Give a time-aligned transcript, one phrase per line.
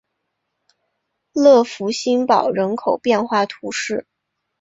[1.31, 4.07] 勒福新堡人口变化图示